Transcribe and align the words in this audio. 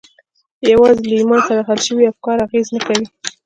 یوازې 0.71 1.03
له 1.09 1.15
ایمان 1.19 1.41
سره 1.49 1.61
حل 1.67 1.79
شوي 1.87 2.05
افکار 2.11 2.37
اغېز 2.45 2.67
نه 2.75 2.79
کوي 2.87 3.05